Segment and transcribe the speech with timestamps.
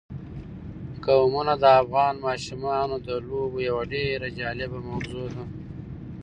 [1.05, 5.43] قومونه د افغان ماشومانو د لوبو یوه ډېره جالبه موضوع ده.